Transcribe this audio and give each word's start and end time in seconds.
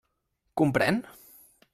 Comprèn? 0.61 0.97